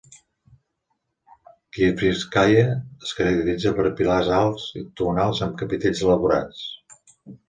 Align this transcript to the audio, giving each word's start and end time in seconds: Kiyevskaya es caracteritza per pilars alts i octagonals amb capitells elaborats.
Kiyevskaya 1.75 2.63
es 2.69 3.11
caracteritza 3.19 3.73
per 3.81 3.85
pilars 3.99 4.31
alts 4.39 4.65
i 4.79 4.81
octagonals 4.85 5.43
amb 5.49 5.61
capitells 5.61 6.03
elaborats. 6.07 6.65